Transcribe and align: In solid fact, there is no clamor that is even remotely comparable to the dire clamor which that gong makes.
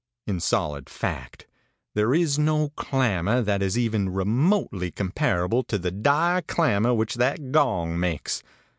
In 0.25 0.39
solid 0.39 0.89
fact, 0.89 1.45
there 1.93 2.11
is 2.15 2.39
no 2.39 2.69
clamor 2.69 3.43
that 3.43 3.61
is 3.61 3.77
even 3.77 4.09
remotely 4.11 4.89
comparable 4.89 5.61
to 5.65 5.77
the 5.77 5.91
dire 5.91 6.41
clamor 6.41 6.95
which 6.95 7.13
that 7.17 7.51
gong 7.51 7.99
makes. 7.99 8.41